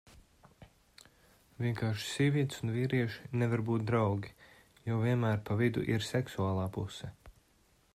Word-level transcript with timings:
Vienkārši 1.65 2.07
sievietes 2.13 2.63
un 2.67 2.73
vīrieši 2.79 3.29
nevar 3.43 3.65
būt 3.69 3.87
draugi, 3.93 4.35
jo 4.89 4.99
vienmēr 5.07 5.41
pa 5.51 5.63
vidu 5.65 5.89
ir 5.97 6.11
seksuālā 6.13 6.67
puse. 6.79 7.17